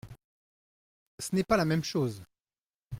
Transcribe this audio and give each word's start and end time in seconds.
Ce 1.19 1.35
n’est 1.35 1.43
pas 1.43 1.57
la 1.57 1.65
même 1.65 1.83
chose… 1.83 2.23